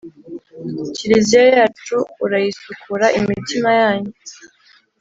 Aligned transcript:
kiliziya 0.95 1.43
yacu 1.57 1.97
urayisukura 2.23 3.05
imitima 3.19 3.69
yanyu 3.81 4.11